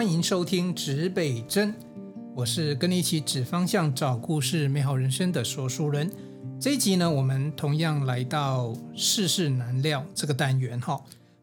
[0.00, 1.74] 欢迎收听指北针，
[2.34, 6.10] 我是跟你一起指方向、找故事、美好人生的说书人。
[6.58, 10.98] 这一集呢，我们同样来到世事难料这个单元哈。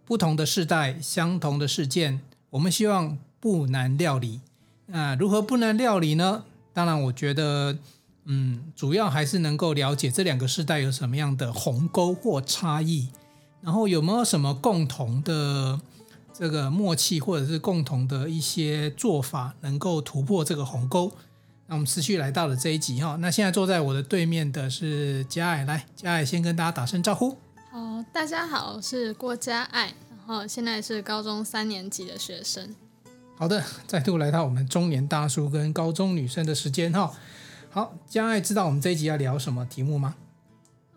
[0.06, 2.20] 不同的世代，相同的事件，
[2.50, 4.42] 我们希望不难料理。
[4.88, 6.44] 那如何不难料理呢？
[6.74, 7.78] 当然，我觉得，
[8.26, 13.10] 嗯，主要还是能够了解这两个世代有什么样的鸿沟或差异，
[13.62, 15.80] 然后有没有什么共同的。
[16.38, 21.12] 这个默契，或者是共同的一些做法，能够突破这个鸿沟。
[21.66, 23.16] 那我们持续来到了这一集哈。
[23.20, 27.36] 那现在坐在我的对面的是佳爱，来，佳爱先跟大家打声招呼。
[27.72, 32.76] 好，大家好，我是郭佳爱，然后现在是高中三年级的学生。
[33.36, 37.12] 好的，再度来到我们中年大叔跟高中女生的时间哈。
[37.72, 40.14] 好，佳爱知道我们这一集要聊什么题目吗？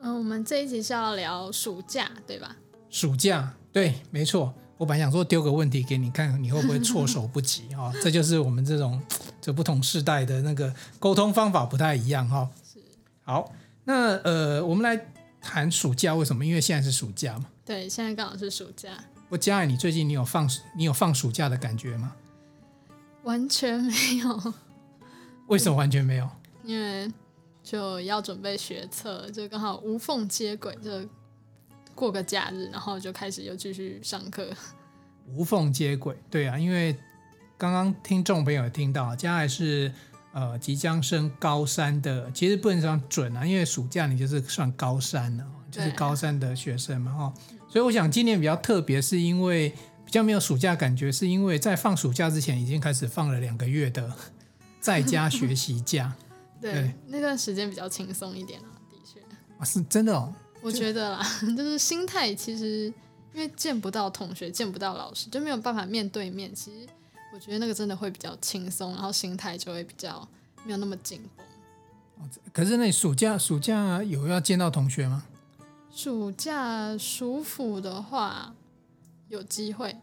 [0.02, 2.56] 嗯，我们这一集是要聊暑假，对吧？
[2.90, 4.52] 暑假，对，没错。
[4.80, 7.92] 我本来想说丢个问题给你看，你会不会措手不及 啊？
[8.02, 8.98] 这就是我们这种
[9.38, 12.48] 这不同世代的那个沟通方法不太一样哈。
[12.64, 12.80] 是。
[13.22, 13.52] 好，
[13.84, 15.06] 那呃，我们来
[15.38, 16.46] 谈暑假为什么？
[16.46, 17.44] 因为现在是暑假嘛。
[17.62, 18.88] 对，现在刚好是暑假。
[19.28, 22.14] 我佳爱，你最近你有放你有放暑假的感觉吗？
[23.24, 24.54] 完全没有。
[25.48, 26.26] 为什么完全没有？
[26.64, 27.12] 因为
[27.62, 31.06] 就要准备学测，就刚好无缝接轨就。
[32.00, 34.50] 过个假日，然后就开始又继续上课，
[35.26, 36.16] 无缝接轨。
[36.30, 36.96] 对啊，因为
[37.58, 39.92] 刚刚听众朋友也听到，将来是
[40.32, 47.34] 呃即将升高三的，其实不能算准啊，因为暑假你就是算高三了，就是高三的学生嘛哈。
[47.68, 49.68] 所以我想今年比较特别，是因为
[50.06, 54.10] 比较没有暑假感觉，是因为在放暑假之前已经开始放了两个月的
[54.80, 56.14] 在家学习假。
[56.62, 59.20] 对，对那段时间比较轻松一点啊，的确
[59.58, 60.34] 啊，是真的哦。
[60.62, 62.92] 我觉得啦， 就是心态其实
[63.34, 66.54] 因为见不到同学，见不到老师，就没有办法面对面。
[66.54, 66.88] 其实
[67.32, 70.26] 我觉得那个真的会比较轻松，然后心态就会比较
[70.64, 71.46] 没有那么紧绷。
[72.52, 75.24] 可是那暑假暑假有要见到同学吗？
[75.90, 78.54] 暑假暑辅的话
[79.28, 79.96] 有机会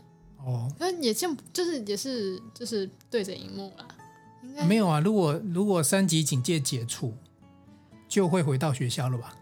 [0.44, 3.88] 哦，那也见就是也是就是对着荧幕啦。
[4.44, 7.14] 应该没有啊，如果如果三级警戒解除，
[8.08, 9.36] 就会回到学校了吧？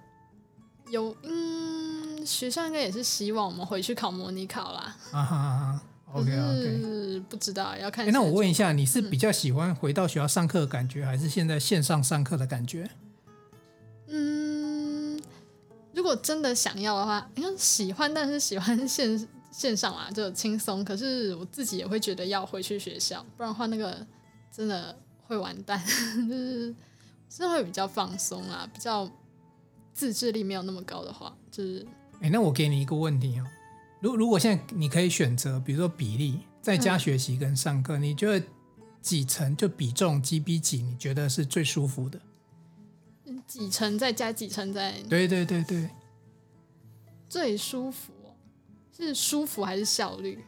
[0.90, 4.96] 有，嗯，学校应该也是希望我们回去考模拟考啦。
[5.12, 5.82] 啊哈哈
[6.14, 8.10] ，OK OK，不知道要看。
[8.12, 12.90] 那我问一下，你是比较喜欢回到学校上课的感觉，嗯、还是现在线上上课的感觉？
[14.08, 15.20] 嗯，
[15.94, 20.86] 如果真的想要的话，应该喜欢，但是喜欢线线上啊，就轻松。
[20.86, 24.06] 可是我自己也会觉得要回去学校，不然的话那个
[24.52, 24.96] 真的
[25.28, 25.84] 会完蛋，
[26.30, 26.76] 就是
[27.28, 29.10] 真的会比较放松啊，比较。
[29.96, 31.88] 自制力没有那么高的话，就是
[32.20, 33.46] 哎，那我给你一个问题哦，
[34.02, 38.46] 如如果现在你可以选择，比如说比例，在家学习跟上课，嗯、你觉得
[39.02, 40.82] 几成就比重几比几？
[40.82, 42.20] 你觉得是最舒服的？
[43.48, 44.92] 几成再加，几成再？
[45.10, 45.90] 对对对对，
[47.30, 48.12] 最舒服
[48.98, 50.44] 是舒服还是效率？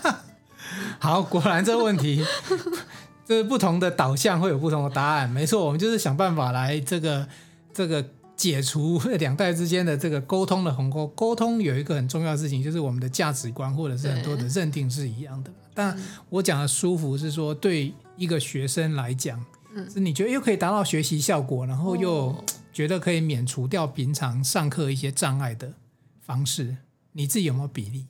[0.98, 2.24] 好，果然这个问题，
[3.26, 5.28] 这是不同的导向会有不同的答案。
[5.28, 7.28] 没错，我们就是想办法来这个
[7.74, 8.02] 这个。
[8.42, 11.06] 解除两代之间的这个沟通的鸿沟。
[11.06, 15.50] 沟通有一个很重要的事情，就是我们的价值观或者是很多的认定是一样的。
[15.72, 15.96] 但
[16.28, 19.40] 我讲的舒服是说，对一个学生来讲，
[19.88, 25.72] 是你觉得又可以达到学习效果，然后又觉得可以免除掉平常上课一些障碍的
[26.20, 26.78] 方式。
[27.12, 28.06] 你自己有没有比例？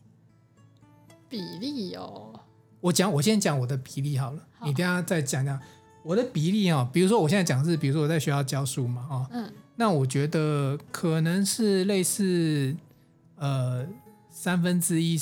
[1.29, 2.41] 比例哦，
[2.81, 5.61] 我讲，我先讲我的比例好了，你等下再讲讲
[6.03, 6.89] 我的比例哦。
[6.91, 9.53] 比如说我现在讲是，比如说我在学校教书嘛，哦，嗯。
[9.77, 12.77] 那我觉得可能是类似，
[13.37, 13.87] 呃，
[14.31, 15.19] 三分之一、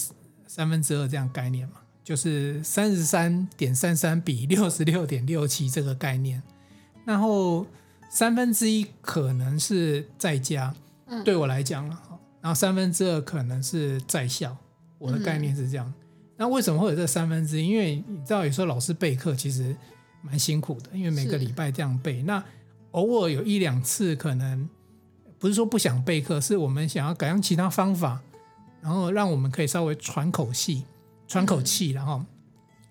[0.46, 6.42] 三分之二这样概念嘛，就是三十三点三三比六十六点六七这个概念。
[7.04, 7.66] 然后
[8.10, 10.74] 三分之一可能是在家，
[11.24, 11.98] 对我来讲了，
[12.40, 14.56] 然后三分之二可能是在校，
[14.98, 15.92] 我的概念是这样。
[16.36, 17.68] 那为什么会有这三分之一？
[17.68, 19.74] 因为你知道，有时候老师备课其实
[20.22, 22.22] 蛮辛苦的，因为每个礼拜这样备。
[22.22, 22.42] 那
[22.92, 24.68] 偶尔有一两次，可能
[25.38, 28.20] 不是说不想备课，是我们想要改用其他方法，
[28.80, 30.84] 然后让我们可以稍微喘口气、
[31.28, 32.24] 喘口气，然后，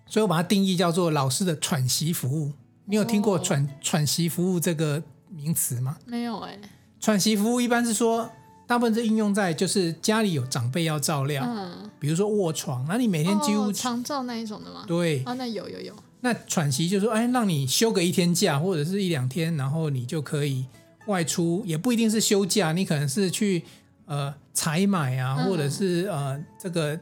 [0.06, 2.52] 所以我把它定义叫做老师的喘息服务。
[2.86, 5.96] 你有听过喘喘息服务这个名词吗？
[6.06, 6.58] 没有哎。
[6.98, 8.30] 喘息服务一般是说，
[8.66, 14.84] 大部分是应用在就是家里有长辈要照料，嗯，比如说卧床，那你每天几乎长照那一种的吗？
[14.86, 15.94] 对，啊，那有有有。
[16.22, 20.66] 那喘息就是说，哎，让你休个一天假，或者是一两天，然后你就可以
[21.06, 23.62] 外出，也不一定是休假，你可能是去
[24.04, 26.98] 呃采买啊，或者是呃这个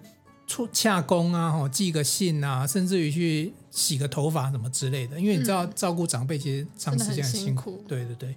[0.47, 5.19] 出洽工啊，哈，寄个信啊，甚至于去洗个头发什么之类的。
[5.19, 7.71] 因为你知道，照顾长辈其实长时间很辛苦。
[7.71, 8.35] 辛苦对对对。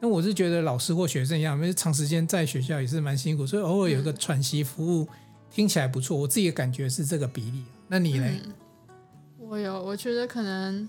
[0.00, 5.06] 那我是觉得老师或学生一样，因为长时间在学校也是蛮辛苦，所以偶尔有一个喘息服务，
[5.50, 6.16] 听起来不错。
[6.18, 7.62] 我自己的感觉是这个比例。
[7.86, 8.28] 那你呢？
[9.46, 10.88] 嗯、我有，我觉得可能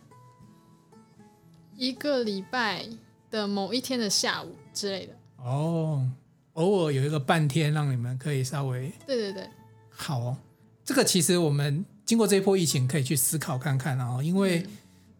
[1.76, 2.86] 一个礼拜
[3.30, 5.14] 的某一天的下午之类的。
[5.38, 6.10] 哦，
[6.54, 8.92] 偶尔有一个半天，让你们可以稍微……
[9.06, 9.48] 对对对，
[9.90, 10.38] 好哦。
[10.84, 14.66] 这个其实我们经过这一波疫情，可以去思考看看啊，因为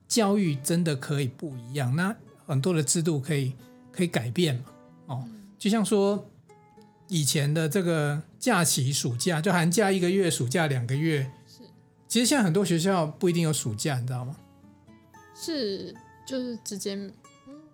[0.08, 1.96] 教育真的可以不一样。
[1.96, 3.54] 那很多的制度可以。
[3.90, 4.64] 可以改变嘛？
[5.08, 6.24] 哦，就像说
[7.08, 11.28] 以前的这个假期，暑假就寒假一个月，暑假两个月。
[12.08, 14.36] 其实现在很多学校不一定有暑假，你知道吗？
[15.36, 15.94] 是，
[16.26, 17.14] 就是直接，嗯，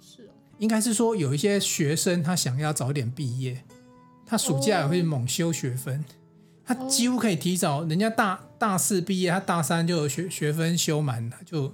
[0.01, 0.31] 是哦。
[0.57, 3.63] 应该是说有一些学生他想要早点毕业，
[4.25, 6.03] 他暑假也会猛修学分，
[6.65, 11.73] 他几乎可以提早，人家大大四毕业，他大三就有学学分修满，了就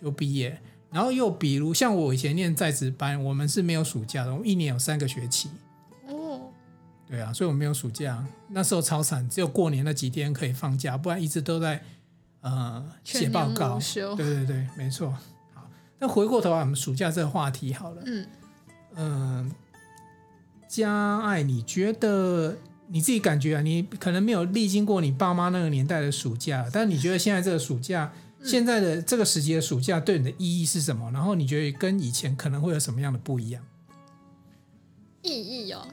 [0.00, 0.60] 就毕业。
[0.90, 5.50] 然后又比如像我以前念在职班，我们是没有暑假的，我们一年有三个学期。
[7.08, 11.82] 哦，对啊，所以我们没有暑假，那时候超惨，只有过年那几天可以放假，不然一直都在
[12.40, 13.78] 呃写报告。
[14.16, 15.10] 对对对，没错。
[15.54, 15.68] 好，
[15.98, 18.02] 那回过头来我们暑假这个话题好了。
[18.04, 18.26] 嗯
[18.94, 19.52] 嗯，
[20.68, 22.56] 佳爱，你觉得
[22.88, 23.60] 你自己感觉啊？
[23.62, 28.12] 你可能没有历经过你爸妈那个年代的暑假，但你觉得现在这个暑假？
[28.44, 31.10] 现在的这个时节的暑假对你的意义是什么？
[31.10, 33.60] 然后你觉得跟以前可能会有什么样的不一样？
[35.22, 35.84] 意义哦，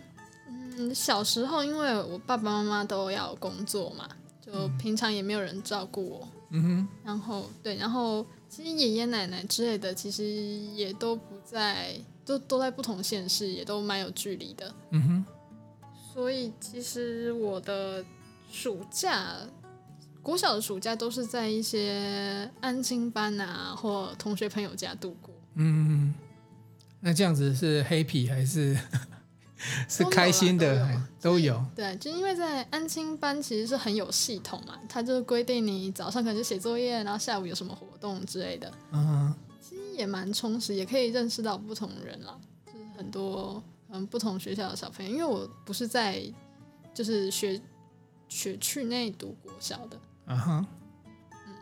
[0.78, 4.08] 嗯，小时候因为我爸爸妈妈都要工作嘛，
[4.42, 6.28] 就平常也没有人照顾我。
[6.52, 6.88] 嗯哼。
[7.04, 11.96] 然后对，然后其实爷爷奶奶之类的，其实也都不在，
[12.26, 14.74] 都都在不同县市，也都蛮有距离的。
[14.92, 15.26] 嗯哼。
[16.14, 18.04] 所以其实我的
[18.52, 19.38] 暑假。
[20.22, 25.32] 国小的暑假都是在一些安亲班啊，或同学朋友家度过。
[25.54, 26.12] 嗯，
[27.00, 28.76] 那这样子是 happy 还是
[29.90, 31.02] 是开心的？
[31.22, 31.64] 都有。
[31.76, 38.72] 对，就因为在安亲班其实是很有系统嘛，他就是规定你早上可能就写作业，然后下午有什么活动之类的。
[38.92, 45.12] 嗯，其实也蛮充实，也可以认识到不同人啦，就是很多嗯不同学校的小朋友。
[45.12, 46.22] 因为我不是在
[46.94, 47.60] 就是学
[48.30, 50.00] 学区内读国小的。
[50.26, 50.66] 啊哈，
[51.32, 51.54] 嗯，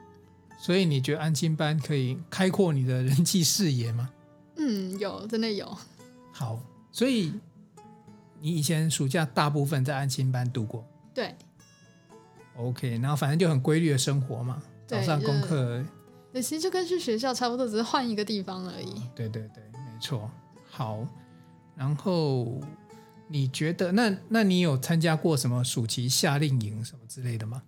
[0.60, 4.10] 所以你觉得安亲班可以开阔你的人际视野吗？
[4.58, 5.78] 嗯，有，真的有。
[6.32, 6.60] 好，
[6.92, 7.34] 所以
[8.44, 10.86] 你以前暑假大部分在安亲班度过？
[11.13, 11.34] 对。
[12.57, 15.81] OK，然后反正就很规律的生活嘛，早上功课。
[16.34, 18.94] 对，其实就跟去学校差不多，只是换一个地方而已。
[19.16, 20.30] 对对对，没错。
[20.69, 21.07] 好，
[21.74, 22.60] 然后
[23.30, 27.63] 你觉得那那你有参加过什么暑期夏令营什么之类的吗？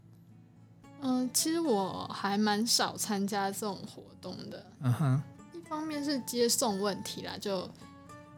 [1.00, 4.66] 嗯，其实我还蛮少参加这种活动的。
[4.82, 5.24] 嗯哼，
[5.54, 7.62] 一方面是接送问题啦，就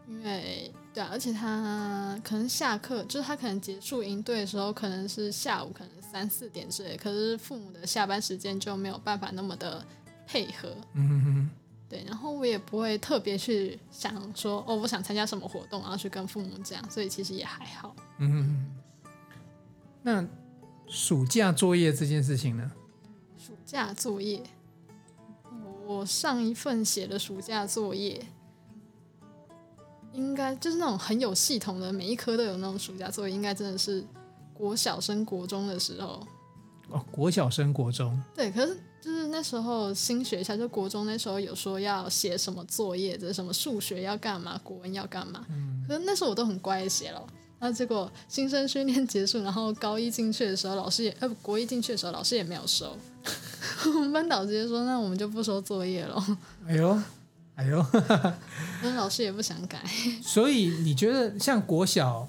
[0.08, 9.86] 因为对啊，而且他可能下课，就是他可能结束营队的时候，可能是下午，可能三四点之类，可是父母的下班时间就没有办法那么的
[10.26, 10.76] 配合。
[10.94, 11.50] 嗯哼哼，
[11.88, 17.96] 对，然后我也不会特别去想说，哦，我想参加什么活动，然后去跟父母讲，所以其实也还好。
[18.18, 19.12] 嗯哼，
[20.02, 20.28] 那。
[20.90, 22.72] 暑假作业这件事情呢？
[23.38, 24.42] 暑假作业，
[25.86, 28.26] 我上一份写的暑假作业，
[30.18, 34.04] 应该就是那种很有系统的，每一科都有那种暑假作业，应该真的是
[34.54, 36.26] 国小升国中的时候。
[36.90, 38.20] 哦，国小升国中。
[38.34, 45.46] 对，可是就是那时候新学校，就国中那时候有说要写什么作业，就是什么数学要干嘛，国文要干嘛。
[45.50, 45.86] 嗯。
[45.88, 47.26] 可是那时候我都很乖的写了。
[47.60, 52.96] 然后结果新生训练结束，然后高一进去的时候，老师也呃国一进去的时候，老师也没有收。
[53.86, 56.98] 我们班导直接说：“那我们就不收作业了。”哎呦，
[57.58, 57.86] 哎呦，
[58.82, 59.84] 那老师也不想改。
[60.24, 62.28] 所以你觉得像国小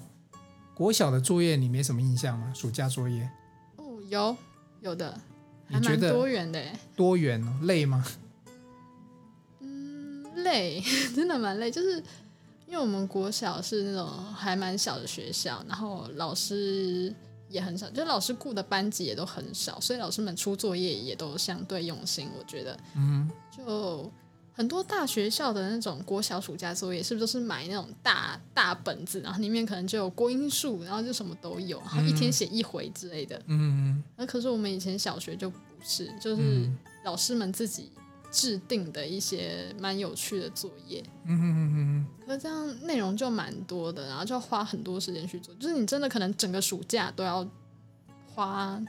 [0.75, 2.51] 国小的作业，你没什么印象吗？
[2.53, 3.29] 暑假作业？
[3.77, 4.35] 哦，有
[4.81, 5.17] 有的，
[5.69, 6.61] 还蛮多元的。
[6.95, 8.03] 多元哦，累吗？
[9.59, 10.81] 嗯，累，
[11.15, 12.03] 真的蛮累，就是。
[12.67, 17.11] 因为我们国小是那种还蛮小的学校，然后老师
[17.49, 22.29] 也很少，就老师雇的班级也都很少，所以老师们出作业也都相对用心。
[22.37, 24.11] 我觉得，嗯，就
[24.59, 33.41] 很多大学校的那种国小暑假作业，是不是都是买那种大大本子，然后里面可能就有国英数，然后就什么都有，然后一天写一回之类的。
[33.47, 36.69] 嗯，那可是我们以前小学就不是，就是
[37.05, 37.89] 老师们自己。
[38.31, 47.43] 制定的一些蛮有趣的作业，嗯嗯嗯嗯，可是这样内容就蛮多的，然后就要花很多时间去做，就是你真的可能整个暑假都要
[48.27, 48.79] 花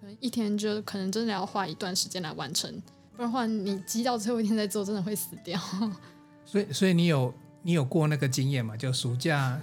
[0.00, 2.82] 可能一天就可能真的要花一段时间来完成，
[3.16, 5.60] 不然的话你积到最后一天再做，真的会死掉。
[6.44, 8.76] 所以，所以你有你有过那个经验嘛？
[8.76, 9.58] 就暑假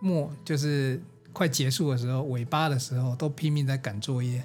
[0.00, 1.00] 末，就是
[1.32, 4.42] 快结束的时候，尾巴的时候，都拼命在赶作业。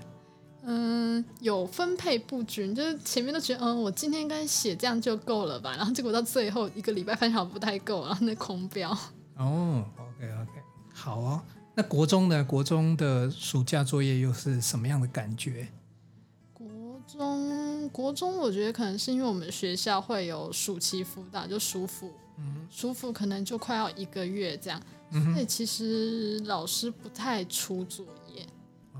[0.69, 8.91] 嗯，有分配不均，就是前面都觉得，嗯，我今天应该写这样就够了吧，然后结果到最后一个礼拜发现好像不太够，然后那空标。
[9.37, 10.51] 哦，OK OK，
[10.93, 11.41] 好哦。
[11.73, 15.67] 那国中的国中的暑假作业又是什么样的感觉？
[17.97, 28.45] 国中，我觉得可能是因为我们学校会有暑期辅导，就暑辅，嗯，暑辅可能就快要一个月这样，嗯，所以其实老师不太出作业。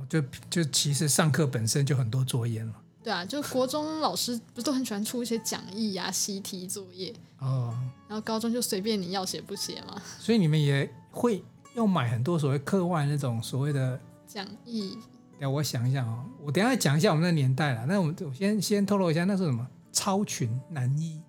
[0.10, 2.74] 就就其实上课本身就很多作业了。
[3.04, 7.78] 对啊，就国中老师不是都很喜欢出一些讲义呀、啊、习题作业哦。
[8.08, 10.02] 然后高中就随便你要写不写嘛。
[10.20, 11.44] 所以你们也会
[11.76, 14.98] 要买很多所谓课外那种所谓的讲义。
[15.40, 17.86] 对，我想一下哦，我等一下讲一下我们那年代了。
[17.86, 21.22] 那我们我先先透露一下，那是什么超群男一？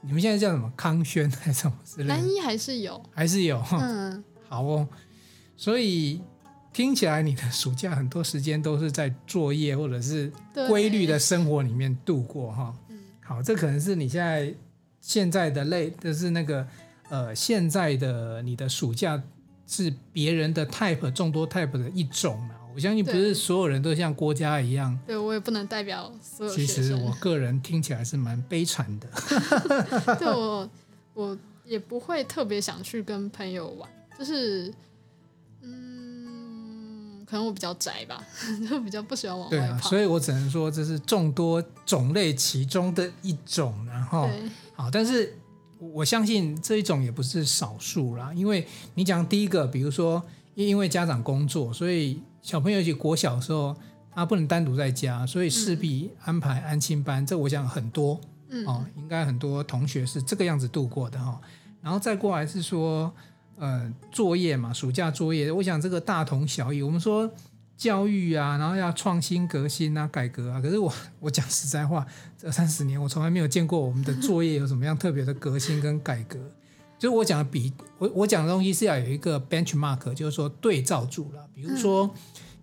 [0.00, 2.14] 你们现在叫什么康轩还是什么之类的？
[2.14, 3.62] 男一还是有，还是有。
[3.72, 4.88] 嗯， 好哦。
[5.56, 6.20] 所以。
[6.72, 10.28] 听起来你的暑假很多时间都是在作业或者是
[10.66, 12.74] 规律的生活里面度过哈。
[13.20, 14.52] 好，这可能是你现在
[15.00, 16.66] 现在的类，就是那个
[17.10, 19.22] 呃，现在的你的暑假
[19.68, 22.56] 是别人的 type 众多 type 的一种嘛。
[22.74, 24.98] 我相信不是所有人都像郭嘉一样。
[25.06, 26.52] 对，我也不能代表所有。
[26.54, 29.08] 其实我个人听起来是蛮悲惨的。
[30.18, 30.68] 对，我
[31.14, 33.88] 我也不会特别想去跟朋友玩，
[34.18, 34.72] 就是。
[35.66, 38.22] 嗯可能我比较宅吧，
[38.68, 39.66] 就比较不喜欢往外跑。
[39.66, 44.28] 对啊，所以我只能说这是众多种类其中的一种，然后
[44.74, 45.34] 好，但是
[45.78, 48.30] 我相信这一种也不是少数啦。
[48.34, 50.22] 因为你讲第一个，比如说
[50.54, 53.74] 因为家长工作，所以小朋友去国小的时候，
[54.14, 57.22] 他不能单独在家，所以势必安排安亲班。
[57.22, 58.20] 嗯、这我想很多，
[58.50, 61.40] 嗯，哦，应该很多同学是这个样子度过的哈。
[61.80, 63.12] 然后再过来是说。
[63.56, 66.82] 呃，作业嘛，暑假作业，我想这个大同小异。
[66.82, 67.32] 我们说
[67.76, 70.60] 教育啊，然后要创新革新啊，改革啊。
[70.60, 72.04] 可是我 我讲实在话，
[72.36, 76.36] 这三十年我从来没有见过我们的作业有什么样特别的革新跟改革。
[77.04, 81.46] 就是我讲的比我我讲的东西是要有一个 benchmark，就是说对照住了。
[81.54, 82.08] 比如说，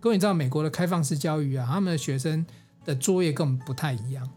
[0.00, 2.44] 各位你知道美国的开放式教育啊，他们的学生
[2.84, 4.28] 的作业跟我们不太一样。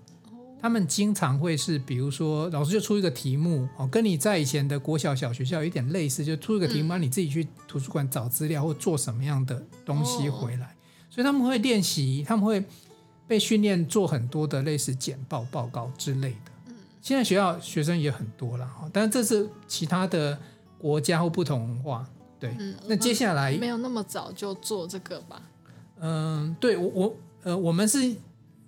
[0.61, 10.75] 他们经常会是，比如说老师就出一个题目哦，跟你在以前的国小小学校有点类似，就出一个题目，让你自己去图书馆找资料或做什么样的东西回来。
[11.09, 12.63] 所以他们会练习，他们会
[13.25, 16.51] 被训练做很多的类似简报、报告之类的。
[17.05, 20.35] 现在学校学生也很多了哈，但是这是其他的
[20.79, 22.03] 国家或不同文化。
[22.39, 22.57] 对，
[22.87, 25.39] 那接下来没有那么早就做这个吧？
[25.99, 28.15] 嗯，对我我呃，我们是。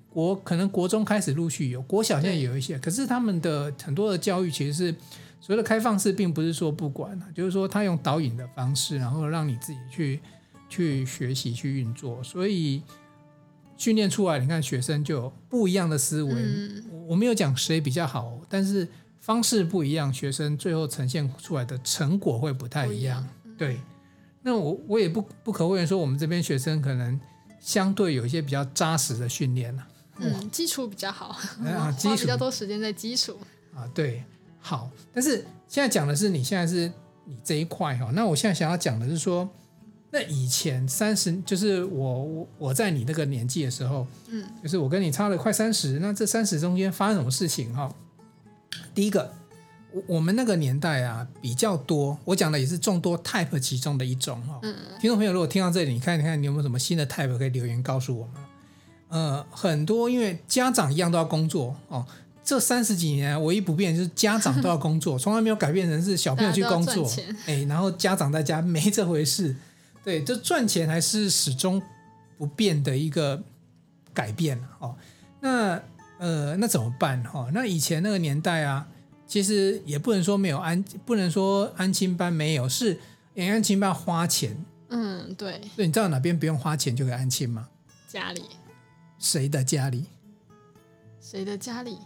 [0.10, 4.91] 国可能国中开始陆续有，国小现在有一些，可是他们的很多的教育其实是
[5.39, 10.20] 所谓的开放式，并不是说不管，就是说他用导引的方式，然后让你自己去
[10.70, 12.82] 去学习去运作，所以
[13.77, 16.34] 训练出来，你看学生就有不一样的思维。
[16.34, 18.88] 嗯、我没有讲谁比较好，但是
[19.19, 23.25] 方式不一样，学生最后呈现出来的成果会不太一样。
[23.57, 23.79] 对，
[24.41, 27.19] 那我我也不不可讳言说，我们这边学生可能
[27.60, 29.88] 相对有一些比较扎实的训练了。
[30.19, 33.38] 嗯，基础比较好，啊， 花比较多时间在基础
[33.75, 33.88] 啊。
[33.93, 34.24] 对，
[34.60, 36.91] 好，但是现在讲的是你现在是
[37.25, 38.10] 你这一块哈。
[38.13, 39.48] 那我现在想要讲的是说，
[40.10, 47.94] 那以前三十，就是我我我在你那个年纪的时候，嗯，就是我跟你差了快三十，那这三十中间发生什么事情哈？
[48.96, 49.34] 第一个，
[49.92, 54.58] 我我们那个年代啊比较多，我讲的也是众多 type 其中的一种哈。
[54.64, 58.36] 嗯，听众朋友，如果听到这里，你看你看你有没有什么新的 type 可以留言告诉我们？
[59.10, 62.06] 呃，很多因为家长一样都要工作哦。
[62.46, 67.06] 这三十几年唯一不变就是家长都要工作， 从来没有改变成是小朋友去工作，
[67.46, 69.54] 哎，然后家长在家没这回事。
[70.08, 71.82] 对，这赚钱还是始终
[72.38, 73.44] 不变的一个
[74.14, 74.96] 改变哦。
[75.42, 75.84] 那
[76.18, 77.52] 呃，那怎么办哈、哦？
[77.54, 78.88] 那以前那个年代啊，
[79.28, 82.98] 其实也不能说没有安，不能说安亲班没有，是
[83.36, 84.56] 安亲班花钱。
[84.88, 85.60] 嗯，对。
[85.76, 87.68] 所以你知道哪边不用花钱就可以安亲吗？
[88.08, 88.44] 家里。
[89.20, 90.06] 谁的家里？
[91.20, 91.98] 谁的家里？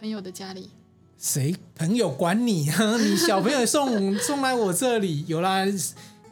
[0.00, 0.70] 朋友的家里？
[1.18, 2.96] 谁朋友管你啊？
[2.96, 5.66] 你小朋友送 送来我这里，有啦，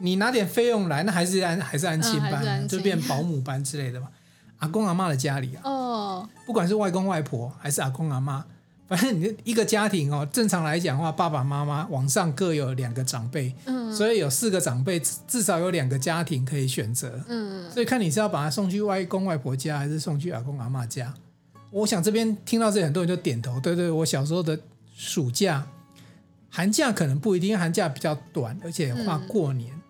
[0.01, 4.09] 你拿点费用来，那还是安还是安亲班，嗯、就变保姆班之类的嘛。
[4.59, 8.45] 阿公阿妈的家里啊，哦，不管是外公外婆还是阿公阿妈，
[8.87, 21.11] 反正你一个家庭哦，正常来讲的话，爸爸妈妈往上各有两个长辈，嗯，所以有四个长辈，至少有两个家庭可以选择，嗯，所以看你是要把他送去外公外婆家，还是送去阿公阿妈家。
[21.71, 24.59] 我想这边听到这里，很多人就点头，对对，我小时候的
[24.95, 25.65] 暑假、
[26.51, 29.80] 寒假可能不一定，因为寒假比较短，而且跨过年，嗯、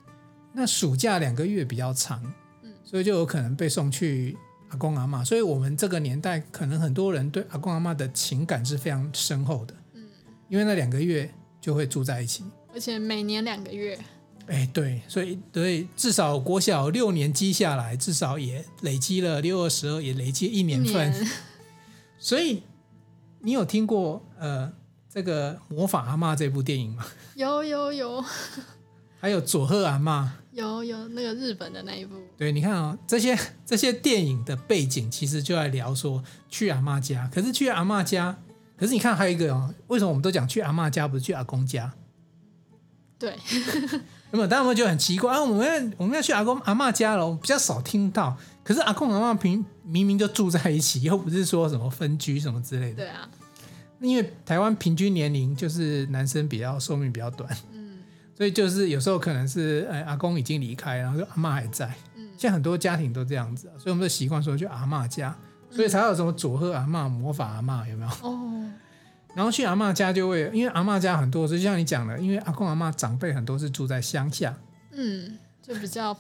[0.54, 2.22] 那暑假两个月比较长，
[2.84, 4.38] 所以就有可能被送去。
[4.70, 10.08] 阿公阿妈，所以我们这个年代可能很多人对阿公阿妈的情感是非常深厚的，嗯，
[10.48, 11.30] 因为那两个月
[11.60, 14.00] 就会住在一起，而且每年两个月，
[14.48, 21.28] 哎，对，所以对，至少国小六年积下来，至少也累积了六二十二，也累积一年份，年
[22.18, 22.64] 所以
[23.42, 24.72] 你有听过呃
[25.10, 27.06] 这个魔法阿妈这部电影吗？
[27.36, 28.24] 有有有，
[29.20, 30.30] 还有佐贺阿嬷。
[30.52, 38.38] 有有那个日本的那一部，对，你看啊、哦，这些这些电影的背景其实就在聊说去阿嬷家，可是去阿嬷家，
[38.78, 41.94] 可是你看还有一个哦，为什么我们都讲去阿嬷家，不是去阿公家？
[43.18, 43.38] 对，
[44.32, 45.34] 那么大家会觉得很奇怪？
[45.34, 52.96] 啊，我们要我们要去阿公阿嬷家了，我比较少听到，可是阿公阿嬷平明明就住在一起，又不是说什么分居什么之类的。
[52.96, 53.30] 对啊，
[54.02, 57.50] 因为台湾平均年龄就是男生比较寿命比较短。
[58.42, 61.86] 所以就是有时候可能是，哎，阿公已经离开，然后就阿妈还在。
[62.16, 65.38] 嗯，现在很多家庭都这样子，所以我们就习惯说去阿嬷家，
[65.70, 68.10] 所以才有什么佐贺阿嬷、魔法阿嬷，有没有？
[68.28, 68.68] 哦。
[69.36, 74.58] 然后去阿嬷家就会，因为阿嬷家很多，就像你讲的，因为阿公阿嬷长辈很多是住在乡下，
[74.90, 76.18] 嗯，就比较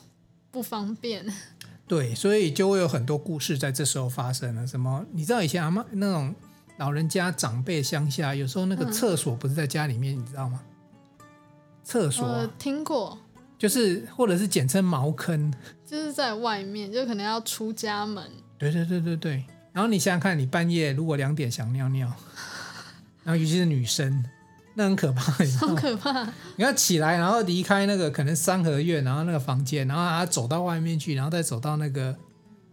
[0.51, 1.25] 不方便。
[1.89, 4.67] 对，所以就会有很多故事在这时候发生了。
[4.67, 5.03] 什么？
[5.11, 6.35] 你知道以前阿嬷那种
[6.77, 10.61] 老人家长辈乡下，有时候那个厕所不是在家里面，你知道吗？
[11.83, 13.17] 厕所、啊、听过，
[13.57, 15.53] 就是或者是简称茅坑，
[15.85, 18.23] 就是在外面，就可能要出家门。
[18.57, 19.43] 对对对对对。
[19.73, 22.11] 然后你想想看，你半夜如果两点想尿尿，
[23.23, 24.23] 然后尤其是女生，
[24.75, 26.23] 那很可怕，很可怕。
[26.55, 32.15] 你要起来，然后离开那个可能三合院，然后那个房间，然后还要走到外面去，然后再走到那个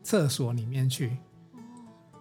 [0.03, 1.17] 厕所里面去。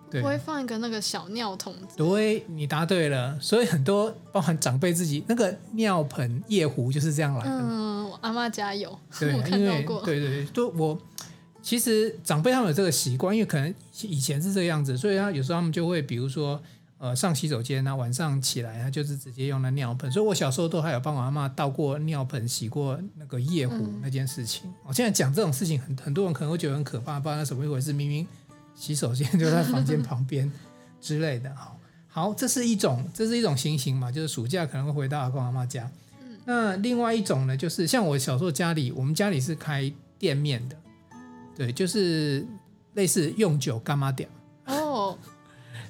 [0.09, 1.75] 对，我会放一个那个小尿桶。
[1.95, 3.38] 对，你答对了。
[3.41, 7.51] 所以很多包含长辈自己那个尿盆、夜壶就是这样来的。
[7.51, 10.01] 嗯，我阿嬷家有，对， 我看到过。
[10.03, 10.97] 对对对，都我
[11.62, 16.62] 其实长辈他们有这个习惯，因为可能以前是这个样子，所以他有时候他们就会比如说
[16.97, 20.10] 呃上洗手间，啊晚上起来啊就是直接用那尿盆。
[20.10, 24.73] 所以我小时候都还有帮我阿嬷倒过尿盆、洗过那个夜壶那件事情。
[24.86, 28.25] 我、嗯、现在讲这种事情，很很多人可能会觉得很可怕，不知道那什么一回事，明明。
[28.77, 30.49] 洗手间 就在房间旁边
[31.01, 35.89] 之类的，好，好，这是一种，这是一种情形嘛，就是暑假可能会回到阿公阿妈家。
[36.45, 40.77] 那另外一种呢，就是像我小时候家里，我们家里是开店面的，
[41.55, 42.45] 对，就是
[42.93, 44.29] 类似用酒干妈店
[44.65, 45.17] 哦，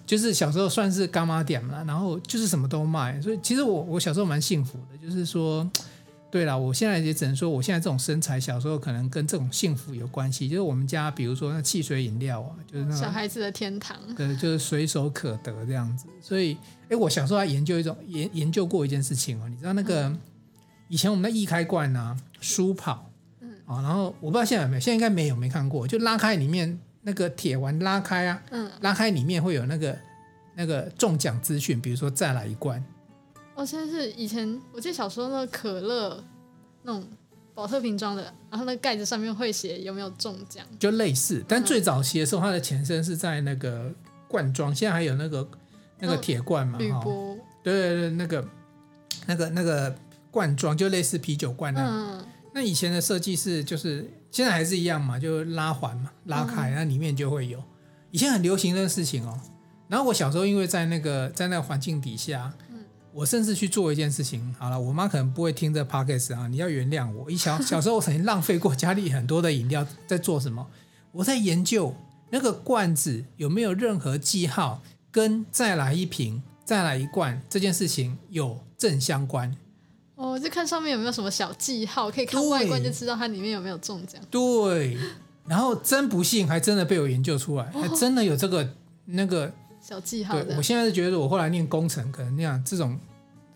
[0.05, 5.69] 就是小时候算是干妈店了，然后就是什么都卖，所以其实我我小时候蛮幸福的，就是说。
[6.29, 10.49] 对了，我现在也只能说，我现在这种身材，小时候可能跟这种幸福有关系。
[10.49, 16.05] 就是我们家，比如说那汽水饮料啊，就是那小孩子的天堂，对，就是随手可得这样子。
[16.21, 16.57] 所以，
[16.89, 20.19] 哎，我小时候还研究一种研研究过一件事情哦，你知道那个、嗯、
[20.89, 23.09] 以前我们的易开罐啊，书跑，
[23.39, 25.87] 嗯，啊，然后我不知道现在有没有，现在应该没有，没看过。
[25.87, 29.97] 就拉开里面那个铁环，拉开啊，嗯，拉开里面会有那个
[30.55, 32.83] 那个中奖资讯，比如说再来一罐。
[33.57, 36.23] 哦，现在是以前，我记得小时候那个可乐，
[36.83, 37.03] 那种
[37.55, 41.43] 宝特瓶装的，然后那个盖子上面会写有没有中奖，就类似。
[41.47, 43.91] 但最早期的时候，它的前身是在那个
[44.27, 45.49] 罐装，现在还有那个
[45.97, 47.35] 那个铁罐嘛，哈、哦。
[47.63, 48.47] 对对对，那个
[49.25, 49.95] 那个那个
[50.29, 51.89] 罐装就类似啤酒罐那样。
[51.91, 57.59] 嗯、那以前的设计是就是现在还是一样嘛，就拉环嘛，拉开，那、嗯、里面就会有。
[58.11, 59.41] 以前很流行的事情哦。
[59.87, 62.53] 然后我小时候因为在那个在那个环境底下。
[63.17, 67.31] 我甚至去做一件事情，好了，我妈可能不会听这 podcast 啊，你要原谅我。
[67.31, 70.67] 一小小时候，我曾经浪费过家里很多的饮料，在做什么？
[71.11, 71.95] 我在研究
[72.29, 79.57] 那个罐子有没有任何记号，跟再来一瓶、再来一罐这件事情有正相关。
[80.13, 84.21] 哦，就看上面有没有什么小记号，可以看外观就知道它里面有没有中奖。
[84.29, 84.95] 对，
[85.47, 88.75] 然后真不幸，还真的被我研究出来， 还真的有这个
[89.05, 89.51] 那个。
[89.79, 90.37] 小记号。
[90.43, 92.99] 对，我现在是觉得，我后来念工程，可能那样这种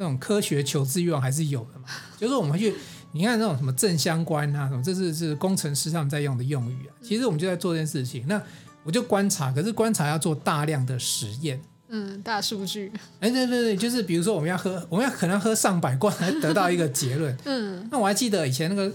[0.01, 1.85] 这种科学求知欲望还是有的嘛。
[2.17, 2.73] 就是我们去，
[3.11, 6.91] 你看那种什么正相关啊，什么这是是工程师他们在用的用语啊。
[7.03, 8.25] 其实我们就在做这件事情。
[8.27, 8.41] 那
[8.83, 11.61] 我就观察，可是观察要做大量的实验。
[11.89, 12.91] 嗯，大数据。
[13.19, 17.37] 哎，对对对，就是比如说我们要喝，我们要可能喝上百罐才 得到一个结论。
[17.45, 17.87] 嗯。
[17.91, 18.89] 那我还记得以前那个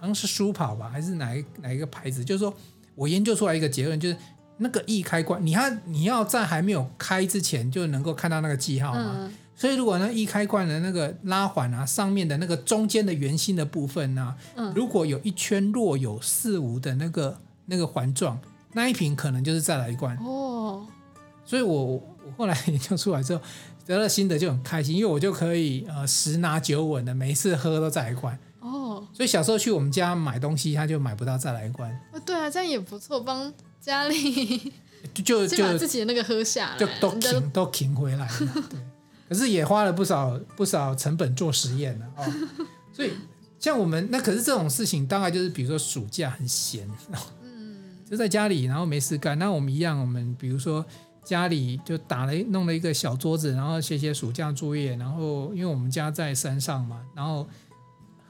[0.00, 2.24] 好像是舒跑吧，还是哪一哪一个牌子？
[2.24, 2.52] 就是说
[2.96, 4.16] 我研究出来一个结论，就是。
[4.60, 9.14] 那个易开关，你看你要在还没有开之前就能够看到那个记号嘛。
[9.20, 18.38] 嗯、所以如果那一开罐的那个拉环啊，上面的那个中间的圆心的部分呢、啊，嗯、如果有一圈若有似无的那个那个环状，
[18.74, 20.86] 那一瓶可能就是再来一罐哦。
[21.44, 22.02] 所以我我
[22.36, 23.42] 后来研究出来之后，
[23.84, 28.38] 得了心得就很开心，因为我就可以呃十拿九稳的，每一次喝都再来一罐。
[28.60, 31.90] 哦，所以小时候去我们家买东西，他就买不到再来一罐。
[32.12, 34.72] 哦，对啊，这样也不错，帮家里
[35.24, 38.36] 就就 把自己的那个喝下来，就都停都停回来了。
[38.70, 38.78] 对，
[39.28, 42.24] 可是也花了不少不少成本做实验了哦。
[42.92, 43.12] 所以
[43.58, 46.88] 像我们那可是这种事情，大概就是比如说暑假很闲，
[47.42, 47.76] 嗯，
[48.08, 49.38] 就在家里，然后没事干。
[49.38, 50.84] 那我们一样，我们比如说
[51.24, 54.96] 家里就打了弄了一个小桌子，然后写写暑假作业。
[54.96, 57.48] 然后因为我们家在山上嘛，然后。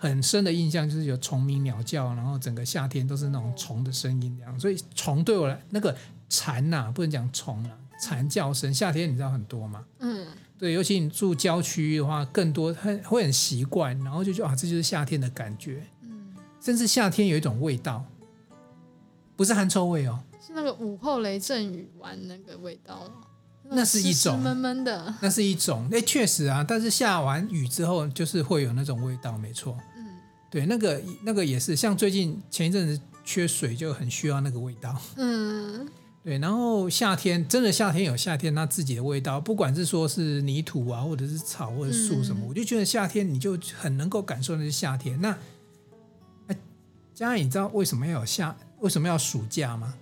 [0.00, 5.92] 很深的印象就是有虫鸣鸟叫，然后整个夏天都是那种虫的声音这样，所以虫对我来那个
[6.28, 9.84] 蝉呐、啊，不能讲虫了，蝉叫声，夏天你知道很多吗？
[9.98, 10.24] 嗯，
[10.58, 18.04] 对，尤其你住郊区的话，更多很会很习惯，然后就觉得啊，这就是夏天的感觉，嗯，甚至夏天有一种味道，
[19.36, 23.10] 不是汗臭味哦，是那个午后雷阵雨完那个味道。
[23.70, 29.76] 那是一种闷闷的，那是一种，哎，确实啊，但是下完雨之后，就是会有那种味道，没错。
[29.94, 30.06] 嗯，
[30.50, 34.98] 对，那个那个也是，像最近前一阵子缺水，就很需要那个味道。
[35.16, 35.86] 嗯，
[36.22, 45.20] 对，然后夏天真的夏天有夏天它自己的味道，不管是说是泥土啊，或者是草或者树什么，嗯、我就觉得夏天你就很能够感受那是夏天。
[45.20, 45.36] 那，
[46.48, 46.56] 哎，
[47.14, 49.94] 佳颖，你知道为什么要有夏，为什么要暑假吗？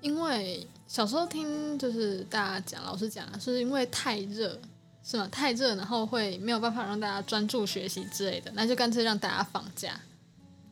[0.00, 0.66] 因为。
[0.86, 4.56] 小时候听就是大家讲，老师讲是因为太热，
[5.02, 5.26] 是吗？
[5.32, 9.98] 太热，然后会没有办法让大家专注学习之类的，那就干脆让大家放假。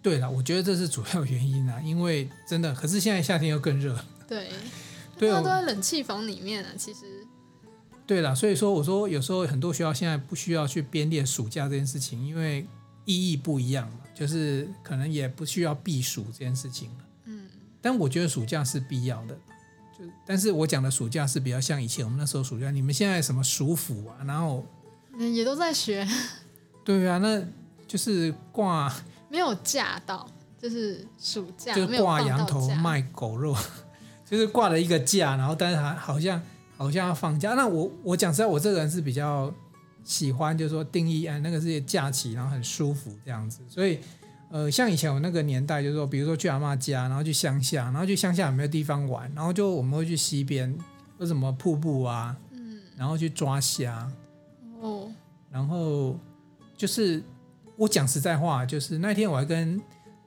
[0.03, 3.99] 对了，我觉得这是主要原因啊，因为真的，可是现在夏天又更热。
[4.33, 4.51] 对，
[5.19, 7.27] 对，都在冷气房里面啊，其实。
[8.07, 12.67] 对了，所以说我说有时候很多学校现在不需要去编列暑假这件事情，因为
[13.05, 16.91] 意义不一样嘛，就是可能也不需要避暑这件事情。
[17.25, 17.49] 嗯，
[17.81, 19.35] 但我觉得暑假是必要的。
[19.97, 24.67] 就但是我讲的暑假是比较像以前我们那时候暑假，你们现在什么暑辅啊，然后
[25.19, 26.07] 也都在学。
[26.85, 27.43] 对啊，那
[27.87, 28.93] 就是挂
[29.31, 30.29] 没有假到，
[30.61, 33.57] 就是暑假就挂羊头卖狗肉，
[34.33, 36.41] 就是挂了一个假，然后但是还好像
[36.77, 37.53] 好像要放假。
[37.53, 39.53] 那我我讲实在，我这个人是比较
[40.03, 43.99] 喜欢，就是说定义啊，那个是假期，然后很舒服这样子，所以。
[44.55, 50.77] 呃，像以前我那个年代，就是说，比如说去阿妈家，然后去乡下，然后去乡下有没有地方玩，然后就我们会去溪边，
[51.19, 54.07] 或什么瀑布啊，嗯，然后去抓虾，
[54.83, 55.11] 哦，
[55.51, 56.19] 然后
[56.77, 57.23] 就是
[57.77, 59.81] 我讲实在话，就是那天我还跟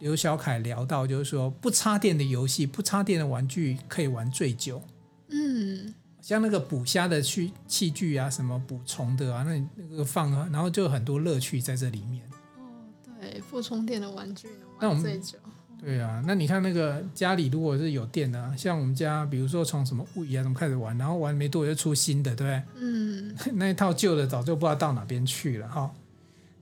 [0.06, 4.80] 刘小凯聊到，就是说不插电的游戏，不插电的玩具可以玩最久，
[5.30, 5.92] 嗯，
[6.22, 12.22] 像那个捕虾的去器具啊，什么捕虫的啊，那那个放，然后就很多乐趣在这里面。
[12.56, 12.86] 哦，
[13.20, 14.48] 对不充电的玩具
[14.80, 15.40] 能玩最久。
[15.82, 22.64] 对啊，那你看那个家里如果是有电的，啊，像我们家，比如说从什么物语啊什么开始玩，然后玩没多久就出新的，对不对？
[22.80, 23.36] 嗯。
[23.58, 25.92] 那一套旧的早就不知道到哪边去了哈。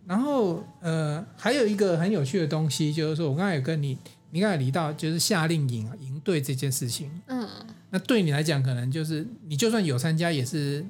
[0.05, 3.97] 然后呃，还有一个很有趣的东西，就是说我刚才有跟你，
[4.31, 7.09] 你刚才提到就是夏令营啊营队这件事情。
[7.27, 7.47] 嗯。
[7.89, 10.85] 那对你来讲，可能就是你就算有参加，也是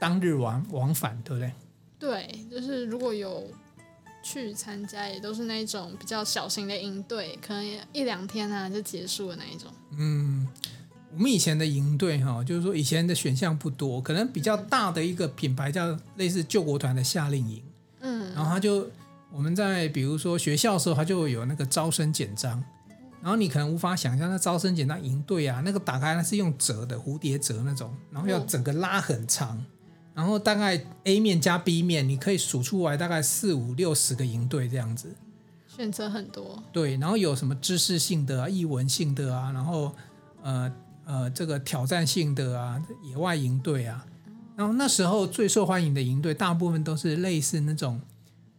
[0.00, 1.52] 当日往往返，对不对？
[1.98, 3.46] 对，就是如果有。
[4.26, 9.70] 去参加也都是那种比较小型的营队，可能一两天啊就结束的那一种。
[9.98, 10.48] 嗯，
[11.12, 17.62] 我们以前的营队哈，就是说以前的选项不多，可能比较大的一个品牌叫类似救国团的夏令营。
[18.04, 18.88] 嗯，然后他就
[19.32, 22.62] 我们在比如说学校的时候，他就有那个招生简章，
[23.20, 29.64] 然后你可能无法想象那招生简章营队啊，那个打开那是用折的蝴蝶折那种，然后要整个拉很长。
[30.14, 35.12] 然后大概 A 面加 B 面，你可以数出来大概四五六十个营队这样子，
[35.66, 36.62] 选择很多。
[36.72, 39.92] 对，然后有什么知识性的啊、译文性的啊，然后
[40.42, 40.72] 呃
[41.04, 44.06] 呃这个挑战性的啊、野外营队啊。
[44.56, 48.00] 然后那时候最受欢迎的营队，大部分都是类似那种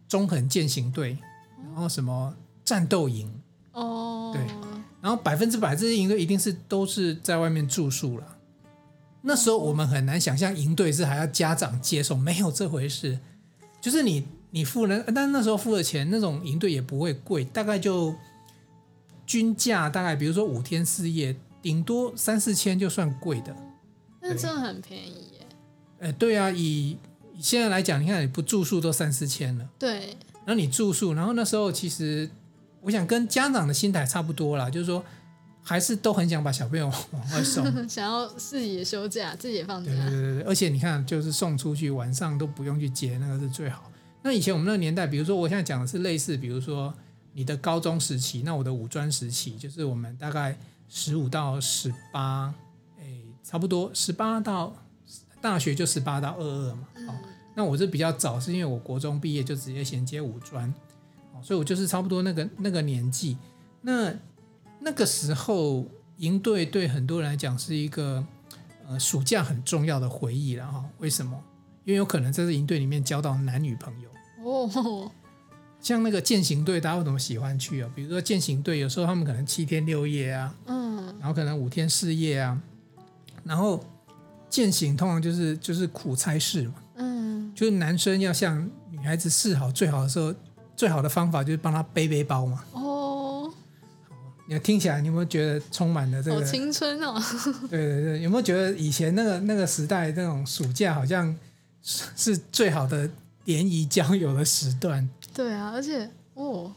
[0.08, 1.18] 中横践行队，
[1.64, 3.32] 然后什么战斗营
[3.72, 4.42] 哦，对，
[5.00, 8.36] 然后百分之百这些营队一定是都是在外面住宿了。
[9.22, 13.18] 那时候我们很难想象营队是还要家长接送，没有这回事。
[13.80, 18.14] 就是你你付了，但那时候付的钱，那种营队也不会贵，大概就
[19.26, 23.56] 均价大概，比如说五天四夜，顶多三四千就算贵的。
[24.20, 25.35] 那真的很便宜
[26.00, 26.08] 耶。
[26.08, 26.96] 哎，对啊，以
[27.40, 29.68] 现在来讲，你看你不住宿都三四千了。
[29.78, 30.16] 对。
[30.44, 32.28] 然后你住宿，然后那时候其实
[32.82, 35.04] 我想跟家长的心态差不多啦，就是说。
[35.68, 39.90] 还是都很想把小朋友 往外送， 想要自己也休假，自己也放假。
[39.90, 43.90] 对对对对，而且你看，就是送出去，晚上都不用去接，那个是最好。
[44.22, 46.94] 那以前我们那个年代，比如说我现在讲的是类似，比如说
[47.32, 50.56] 你的高中时期，那我的五专时期，就是我们大概
[50.88, 52.54] 十五到十八，
[53.00, 53.04] 哎，
[53.42, 54.72] 差不多十八到
[55.48, 56.88] 大学就十八到二二嘛。
[57.08, 57.14] 哦，
[57.54, 60.68] 那我是比较早，是因为我国中毕业就直接衔接五专，
[61.32, 63.36] 哦，所以我就是差不多那个那个年纪。
[63.82, 64.12] 那
[64.80, 65.86] 那个时候
[66.18, 68.24] 营队对很多人来讲是一个
[68.88, 70.84] 呃暑假很重要的回忆了哈。
[70.98, 71.40] 为什么？
[71.84, 74.10] 因为有可能在这营队里面交到男女朋友
[74.44, 75.10] 哦。
[75.80, 77.88] 像那个践行队，大家为什么喜欢去啊？
[77.94, 82.60] 比如说践行队，有时候他们可能七天六夜啊，嗯，然后可能五天四夜啊。
[83.44, 83.84] 然后
[84.56, 90.34] 健行通常就是就是苦差事嘛，嗯，就是男生要向女孩子示好，最好的时候，
[90.74, 92.64] 最好的方法就是帮她背背包嘛。
[92.72, 93.52] 哦
[94.48, 97.22] 你听起来，你有没有觉得充满了这个青春哦？
[97.68, 101.36] 对对对，有没有觉得以前那个那个时代那种暑假好像
[101.82, 103.10] 是最好的
[103.44, 105.06] 联谊交友的时段？
[105.34, 106.72] 对啊，而且哦，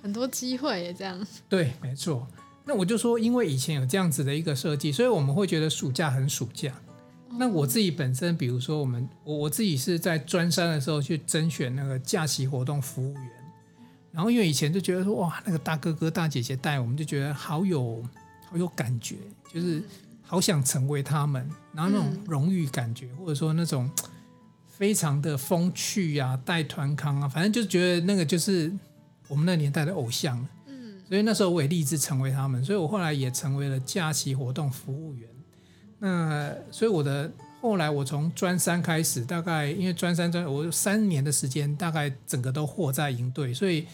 [0.00, 1.26] 很多机会也这样。
[1.46, 2.26] 对，没错。
[2.66, 6.72] 那我就说，因为以前有这样子的一个设计，所以我们会觉得暑假很暑假。
[7.36, 13.30] 那我自己本身，比如说我们我我自己是在专三的时候去甄选那个假期活动服务员。
[14.12, 18.02] 然后因为以前就觉得说哇，那个大哥哥大姐姐带我们，就觉得好有
[18.48, 19.16] 好有感觉，
[19.52, 19.82] 就是
[20.22, 23.90] 好想成为他们，然后那种荣誉感觉，或者说那种
[24.68, 28.72] 非常的风趣啊，带团康啊，反正就觉得那个就是
[29.28, 30.46] 我们那年代的偶像。
[31.14, 35.28] 嗯，所以那时候我也立志成为他们，所以我后来也成为了假期活动服务员。
[36.00, 43.86] 那所以我的后来我从专三开始，大概因为专三专我三年的时间，大概整个都活在营队，所以。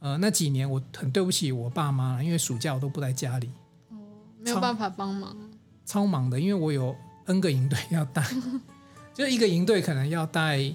[0.00, 3.50] 呃，那几年我很对不起我爸妈，因为暑假我都不在家里，
[3.90, 3.98] 哦，
[4.38, 5.36] 没有办法帮忙，
[5.84, 8.24] 超忙的，因为我有 N 个营队要带，
[9.12, 10.72] 就一个营队可能要带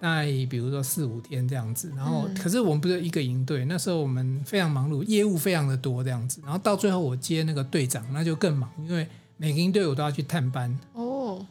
[0.00, 11.46] 带，比如说四五天这样子，然后、嗯、可是我们不是一个营队，那时候我们非常忙碌，业务非常的多这样子，然后到最后我接那个队长，那就更忙，因为每个营队我都要去探班哦，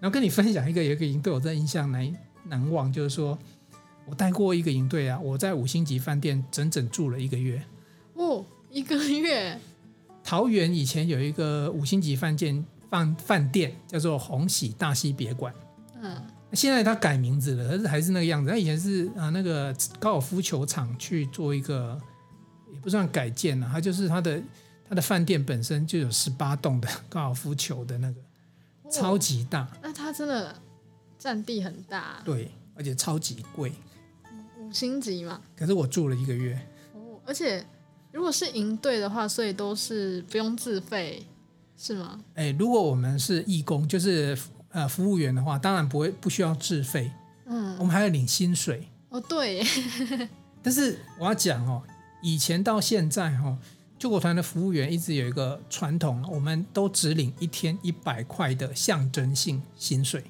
[0.00, 2.14] 然后跟你分享一个有一个营队我真的印象难
[2.44, 3.38] 难忘，就是说。
[4.10, 7.62] 我带过一个营队啊，我在五星级饭店整整住了一个月。
[8.14, 9.60] 哦，一个月。
[10.24, 15.52] 桃园以前有一个五星级饭店饭饭店叫做鸿禧大溪别馆。
[16.00, 16.22] 嗯。
[16.52, 18.50] 现在他改名字了，但是还是那个样子。
[18.50, 22.00] 他以前是啊那个高尔夫球场去做一个，
[22.72, 24.42] 也不算改建了，它就是他的
[24.88, 28.20] 他的饭店本身就有十八栋的 高尔夫球的那个，
[28.82, 29.70] 哦，超级大。
[29.82, 30.54] 那他真的
[31.18, 32.22] 占地很大。
[32.24, 33.72] 对，而且超级贵。
[34.58, 36.58] 五星级嘛，可是我住了一个月
[36.94, 37.64] 哦，而且
[38.12, 41.24] 如果是营队的话，所以都是不用自费，
[41.76, 42.20] 是吗？
[42.34, 44.36] 哎，如果我们是义工，就是
[44.78, 47.10] 呃服务员的话，当然不会不需要自费，
[47.46, 49.62] 嗯，我们还要领薪水哦，对。
[50.62, 51.82] 但是我要讲哦，
[52.22, 53.58] 以前到现在哈、哦，
[53.98, 60.24] 救国团的服务员一直有一个传统，我们都只领一天一百块的象征性薪水。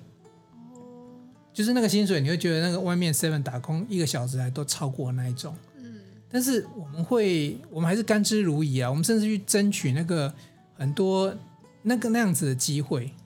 [1.52, 5.52] 就是那个薪水，你会觉得那个外面 seven 打工一个小时还都超过那一种。
[5.76, 5.98] 嗯，
[6.30, 8.88] 但是我们会，我们还是甘之如饴啊。
[8.88, 10.32] 我们甚至去争取那个
[10.76, 11.34] 很多
[11.82, 13.17] 那个那样子的机会哦。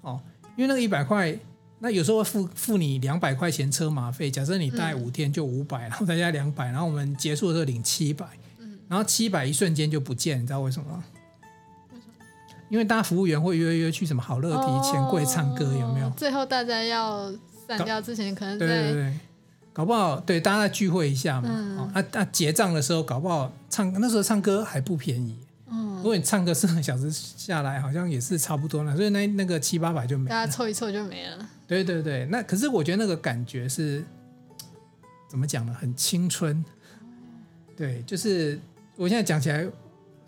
[0.57, 1.37] 因为那个一百块，
[1.79, 4.31] 那有时候会付付你两百块钱车马费。
[4.31, 8.27] 假设你待五天就五百，然后再加两百，然后我们结束的时候领七百。
[8.59, 11.05] 嗯，然后七百一瞬间就不见，你知道为什么吗？
[11.93, 12.15] 为什么？
[12.71, 16.11] 因为大家服务员会约约去什么好乐迪、钱柜唱歌，有没有？
[16.17, 17.33] 最后大家要。
[17.65, 19.15] 散掉之前可能在对对对，
[19.73, 21.49] 搞不好对大家聚会一下嘛。
[21.49, 22.25] 嗯、啊啊！
[22.33, 25.39] 结账的时候搞不好唱那时候唱歌还不便宜。
[26.03, 28.97] 嗯，如果你唱歌四个小时下来，好像也是差不多了。
[28.97, 31.49] 所以那那个七八百就没了，大家凑一凑就没了。
[31.67, 34.05] 对对对，那可是我觉得那个感觉是
[35.31, 35.73] 怎么讲呢？
[35.73, 36.65] 很青春。
[37.75, 38.61] 对，就是
[38.97, 39.67] 我现在讲起来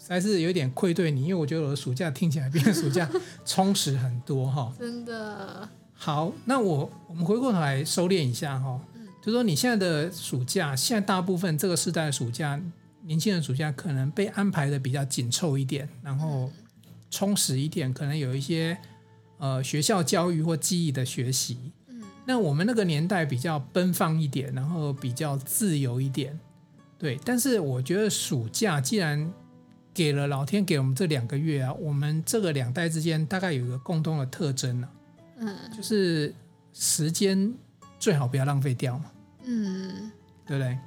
[0.09, 3.09] 还是有点愧对你，因为我觉得我的暑假听起来比暑假
[3.45, 4.73] 充实很多哈。
[4.79, 5.69] 真的。
[5.93, 12.61] 好，那我我们回过头来收敛一下哈，嗯，就说你现在的暑假，现在大部分这个时代的暑假，
[13.07, 16.51] 年轻人暑假可能被安排的比较紧凑一点，然后
[17.11, 18.77] 充实一点，可能有一些
[19.39, 21.71] 呃学校教育或记忆的学习。
[21.89, 26.39] 嗯，那我们那个年代比较奔放一点，然后比较自由一点，
[26.99, 27.21] 对。
[27.25, 29.31] 但是我觉得暑假既然
[29.93, 34.89] 给了老天给我们这两个月啊，我们这个两代之间大概有一个共同的特征呢。
[35.37, 36.35] 嗯，就是
[36.73, 37.53] 时间
[37.99, 39.11] 最好不要浪费掉嘛。
[39.45, 40.11] 嗯，
[40.47, 40.79] 对不对？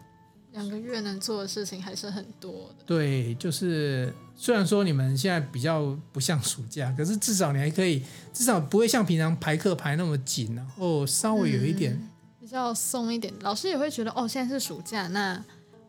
[0.57, 2.83] 两个月能做的事情还是很多的。
[2.83, 8.01] 对，就是虽然说你们现在比较不像暑假，可是至少你还可以，
[8.33, 13.31] 至少不会像平常排课排那么紧，然后稍微有一点、嗯、比较松一点。
[13.41, 15.39] 老师也会觉得哦，现在是暑假，那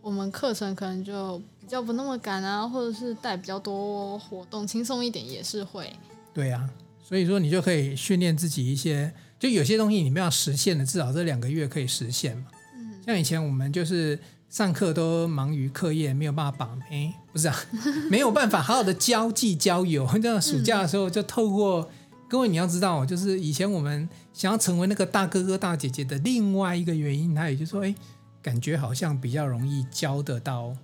[0.02, 5.90] 我们课程可能就比较不那么赶啊，或者是带比较多活动，轻松一点也是会。
[6.34, 6.68] 对啊，
[7.02, 12.48] 所以说你就可以训练自己一些，就有些东西你们要实现的，至少这两个月可以实现嘛。
[12.76, 14.18] 嗯，像以前我们就是。
[14.48, 17.56] 上课都忙于课业，没有办法把妹，不是啊，
[18.10, 20.08] 没有办法好好的交际交友。
[20.22, 21.88] 这样暑假的时候，就透过、嗯、
[22.28, 27.94] 各位你要知道，就是以前我们想要成为那个大哥哥大姐姐的另外一个原因，他也就是说，哎，
[28.42, 30.74] 感觉好像比较容易交得到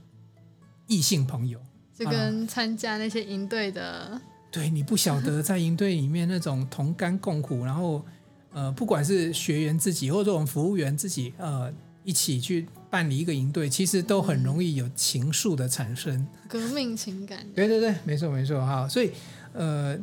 [0.86, 1.58] 异性朋友，
[1.98, 8.04] 就跟参加那些营队的，啊、对你不晓得在营队里面那种同甘共苦，然后
[8.52, 11.72] 呃，不管是学员自己或者我们服务员自己，呃。
[12.04, 17.44] 一起去办理一个营队，其实都很容易有情愫的产生，革命情感。
[17.54, 18.86] 对对对，没错没错哈。
[18.86, 19.10] 所以
[19.54, 19.98] 呃，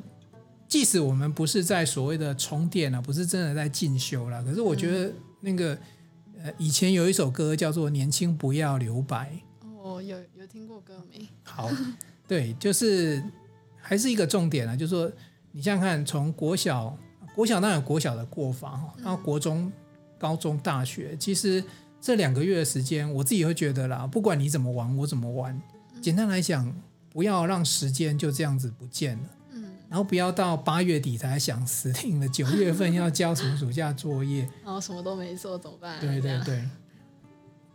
[0.68, 5.76] 即使我们不是在所谓的充电啊，不是真的在进修了，可是我觉得那个、
[6.34, 9.32] 嗯、呃，以前有一首歌叫做《年轻不要留白》。
[9.84, 11.28] 哦，有有听过歌没？
[11.44, 11.70] 好，
[12.28, 13.24] 对，就是
[13.78, 15.10] 还是一个重点啊，就是说
[15.52, 16.98] 你想想看，从国小，
[17.36, 19.74] 国小当然有国小的过法哈，然后国中、嗯、
[20.18, 21.64] 高中、大学，其实。
[22.02, 25.62] 这两个月的时间，我自己会觉得啦，不管你怎么玩，我怎么玩，
[26.02, 26.76] 简单来讲，
[27.12, 29.24] 不要让时间就这样子不见了。
[29.52, 36.00] 嗯，然后不要到八月底才想死定了，九月份要交什么暑假作业，然 后什么都没做怎么办？
[36.00, 36.68] 对对对，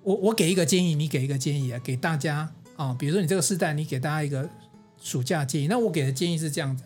[0.02, 4.50] 我我给一个建议，你给一个建议啊，给大家啊，比如说你这个时代，你给大家一个
[5.00, 6.82] 暑假建议，那我给的建议是这样子，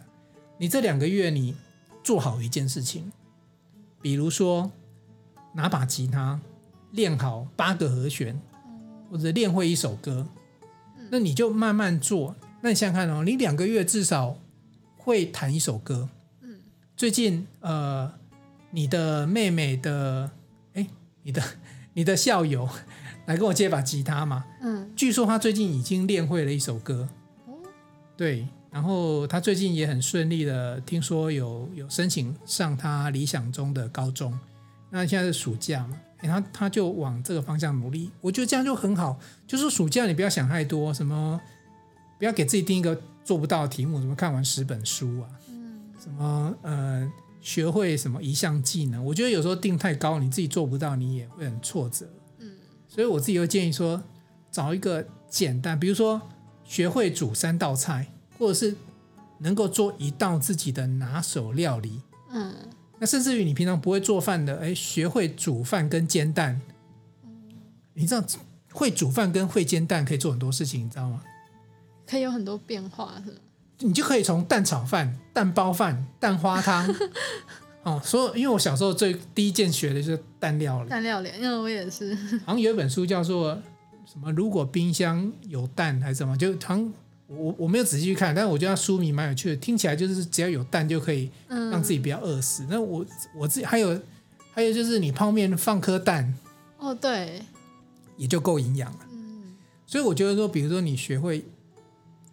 [0.58, 1.56] 你这两个月你
[2.04, 3.10] 做好一件事情，
[4.02, 4.70] 比如说
[5.54, 6.38] 拿把吉他。
[6.92, 8.40] 练好八个和弦，
[9.10, 10.26] 或者练会一首歌，
[11.10, 12.34] 那你就慢慢做。
[12.62, 14.38] 那你想想看哦，你两个月至少
[14.96, 16.08] 会弹一首歌。
[16.96, 18.12] 最近呃，
[18.70, 20.30] 你的妹妹的，
[20.74, 20.86] 哎，
[21.22, 21.42] 你的
[21.94, 22.68] 你的校友
[23.26, 24.44] 来跟我借把吉他嘛。
[24.60, 27.08] 嗯，据说他最近已经练会了一首歌。
[28.16, 34.38] 对，然后他最近也很顺利的，听说有有申请上他理想中的高中。
[34.90, 35.96] 那现在是暑假嘛？
[36.22, 39.18] 然后他就往这个方向努力，我觉得这样就很好。
[39.46, 41.40] 就是暑假你不要想太多，什么
[42.18, 52.06] 不要给自己定一个做不到的题目，什么看完十本书啊，嗯，什么呃学会什么一项技能，我觉得有时候定太高，你自己做不到，你也会很挫折。
[52.38, 52.52] 嗯，
[52.86, 54.02] 所以我自己会建议说，
[54.50, 56.20] 找一个简单，比如说
[56.64, 58.76] 学会煮三道菜，或者是
[59.38, 62.02] 能够做一道自己的拿手料理。
[62.30, 62.54] 嗯。
[63.00, 66.60] 那甚至于你平常不会做饭的，哎，学会煮饭跟煎蛋，
[67.94, 68.22] 你知道
[68.72, 71.22] 会煮饭跟会煎蛋可以做很多事情，你知道吗？
[72.06, 73.38] 可以有很多变化，是吗？
[73.78, 76.86] 你就可以从蛋炒饭、蛋包饭、蛋花汤，
[77.82, 82.14] 哦，所以因为我小时候最第一件学的就是蛋料理，蛋料理，因为我也是。
[82.44, 83.54] 好像有一本书叫做
[84.04, 84.30] 什么？
[84.32, 86.36] 如果冰箱有蛋还是什么？
[86.36, 86.92] 就好像。
[87.32, 92.64] 我我没有仔细去看，但是我觉得书名蛮有趣的，听起来就是只要有蛋就可以让自己不要饿死。
[92.64, 94.00] 嗯、那我我自己还有
[94.52, 96.34] 还有就是你泡面放颗蛋，
[96.78, 97.40] 哦对，
[98.16, 98.98] 也就够营养了。
[99.12, 101.44] 嗯，所以我觉得说，比如说你学会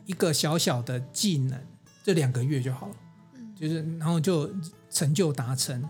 [0.05, 1.60] 一个小小的技能，
[2.03, 2.95] 这两个月就好了。
[3.36, 4.49] 嗯，就是然后就
[4.89, 5.88] 成就达成，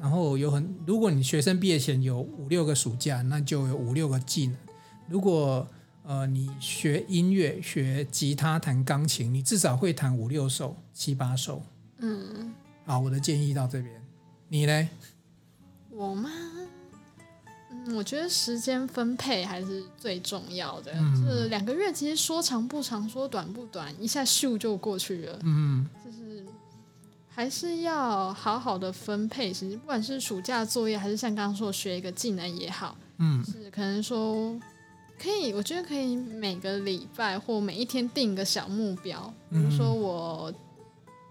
[0.00, 4.56] 然后有很如果你学生毕业前有五六个暑假，那就有五六个技能。
[5.08, 5.68] 如果
[6.06, 11.60] 呃，你学音乐，学吉他、弹钢琴，你至少会弹五六首、七八首。
[11.98, 13.92] 嗯，好，我的建议到这边，
[14.48, 14.88] 你呢？
[15.90, 16.30] 我吗？
[17.72, 20.92] 嗯，我觉得时间分配还是最重要的。
[20.94, 25.36] 嗯，就是两个月，其实说长不长，说短不短，一下咻就过去了。
[25.42, 26.46] 嗯，就是
[27.28, 29.52] 还是要好好的分配。
[29.52, 34.56] 其实不管是暑假作业，还是像刚刚说学一个技能也好，嗯，是可能说。
[35.18, 40.52] 可以，我觉得可以每个礼拜或每一天定一个小目标，比如说我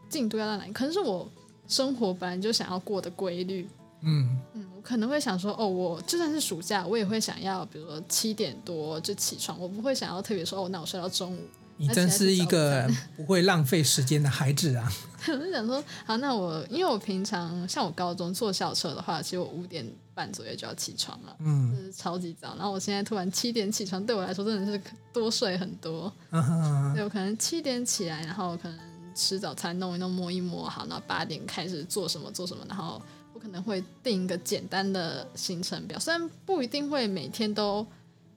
[0.10, 1.28] 进度要到哪里，可能是我
[1.68, 3.68] 生活本来就想要过的规律。
[4.02, 11.40] 嗯嗯，我可能会想说，哦，我就算是暑假，我也会想要，比如说七点多就起床，我不会想要特别说，哦，那我睡到中午。
[11.78, 14.92] 你真是一个 不会浪费时间的孩子啊！
[15.28, 22.56] 我就想说，好，那我因为我平常像我高中坐校车的话，其实我五点半左右就要起床了，嗯，就是超级早。
[22.56, 26.12] 然后我现在突然七点起床，对我来说真的是多睡很多。
[26.30, 28.80] 嗯哼，对，我可能七点起来，然后可能
[29.16, 33.02] 吃早餐，弄一弄，摸一摸，好，然后八点开始做什么做什么，然后
[33.34, 37.86] 我可能会定一个简单的行程表，虽然不一定会每天都。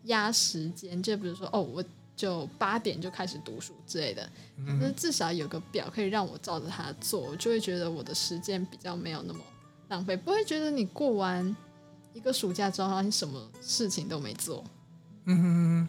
[0.05, 1.85] 压时间，就比如说哦，我
[2.19, 9.39] 就八点就开始读书之类的，那、嗯、至少有个表可以让我照着它做，我就会觉得我的时间比较没有那么
[9.87, 11.57] 浪费，不会觉得你过完
[12.13, 14.65] 一个暑假之后，你什么事情都没做。
[15.27, 15.89] 嗯哼哼，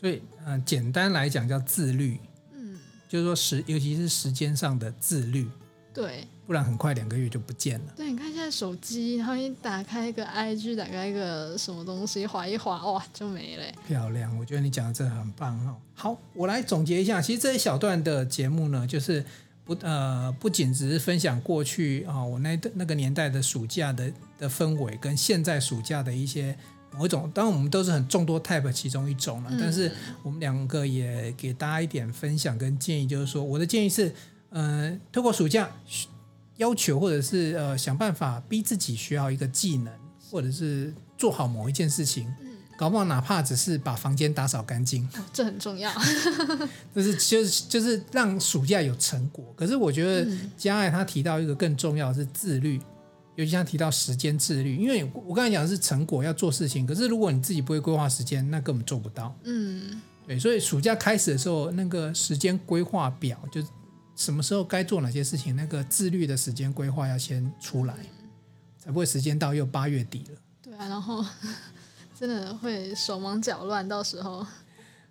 [0.00, 2.18] 所以嗯、呃，简单来讲叫自律，
[2.52, 5.48] 嗯，就是说时，尤其是时间上的自律。
[5.94, 7.92] 对，不然很快两个月就不见了。
[7.94, 13.64] 对，你看现在手机，然后你打开一个 IG，打开一个什么东西，划一划，哇，就没了。
[13.86, 15.76] 漂亮，我觉得你讲的这很棒哈。
[15.92, 19.22] 好，我来总结一下，其实这一小段的节目呢，就是
[19.62, 26.56] 不呃，不仅只是分享过去啊，我那那个年代的暑假的的氛围，跟现在暑假的一些
[26.96, 29.92] 某一种，当然我们都是很众多 type 其中一种了，嗯、但是
[30.22, 34.10] 我们两个也给大家一点分享跟建议，就是说，我的建议是。
[34.50, 35.68] 呃，透过暑假
[36.58, 39.92] 要求，或者是呃想办法逼自己学好一个技能，
[40.30, 45.90] 或者是做好某一件事情，嗯，搞不好哪怕只是把房间打扫干净，哦，这很重要。
[46.94, 49.44] 就是就是就是让暑假有成果。
[49.56, 52.80] 可是我觉得嘉爱他提到一个更重要的是自律，
[53.36, 59.32] 尤其像提到时间自律，因为我刚才讲的是成果要做事情，可是如果你自己不会规划时间，那根本做不到。
[59.44, 63.68] 嗯，对，所以暑假开始的时候，那个时间规划表就是。
[64.18, 65.54] 什么时候该做哪些事情？
[65.54, 67.94] 那个自律的时间规划要先出来，
[68.76, 70.40] 才不会时间到又八月底了。
[70.60, 71.24] 对啊，然后
[72.18, 74.44] 真的会手忙脚乱，到时候。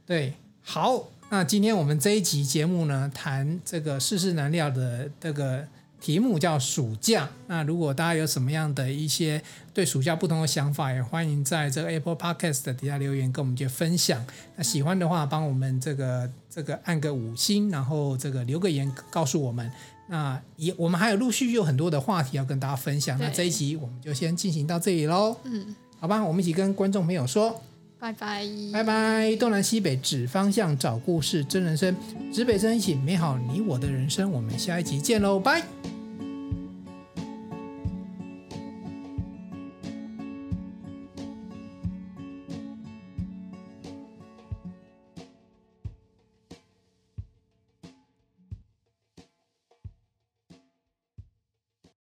[0.06, 5.66] 对，好，那今天我们这一集节目呢，谈这个世事难料的这个。
[6.08, 7.28] 题目叫暑假。
[7.48, 9.42] 那如果大家有什么样的一些
[9.74, 14.26] 对暑假不同的想法，也欢迎在这个 Apple Podcast 的底下留言跟我们去分享。
[14.56, 19.70] 那喜欢的话，帮我们这个这个按个五星，然后这个留个言告诉我们。
[20.08, 23.20] 那也我们还有陆续有很多的话题要跟大家分享。
[23.20, 25.36] 那这一集我们就先进行到这里喽。
[25.44, 27.62] 嗯，好吧，我们一起跟观众朋友说
[28.00, 29.36] 拜拜，拜拜。
[29.36, 31.94] 东南西北指方向，找故事，真人生，
[32.32, 34.32] 指北针一起美好你我的人生。
[34.32, 35.62] 我们下一集见喽，拜。